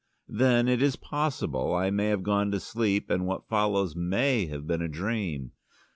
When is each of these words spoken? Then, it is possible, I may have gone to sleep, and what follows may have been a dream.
Then, 0.33 0.67
it 0.67 0.81
is 0.81 0.95
possible, 0.95 1.75
I 1.75 1.91
may 1.91 2.07
have 2.07 2.23
gone 2.23 2.49
to 2.53 2.59
sleep, 2.59 3.11
and 3.11 3.27
what 3.27 3.47
follows 3.47 3.95
may 3.95 4.47
have 4.47 4.65
been 4.65 4.81
a 4.81 4.87
dream. 4.87 5.51